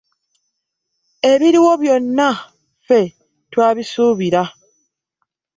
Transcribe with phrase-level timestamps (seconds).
[1.31, 2.29] Ebiriwo byonna
[2.85, 3.01] ffe
[3.51, 4.41] twabisuubira.